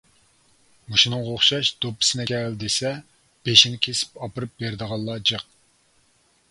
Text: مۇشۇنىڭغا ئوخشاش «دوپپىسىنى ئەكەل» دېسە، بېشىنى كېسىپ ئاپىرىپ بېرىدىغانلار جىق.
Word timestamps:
مۇشۇنىڭغا 0.93 1.33
ئوخشاش 1.33 1.69
«دوپپىسىنى 1.85 2.23
ئەكەل» 2.25 2.57
دېسە، 2.65 2.95
بېشىنى 3.49 3.83
كېسىپ 3.89 4.19
ئاپىرىپ 4.23 4.59
بېرىدىغانلار 4.65 5.27
جىق. 5.33 5.49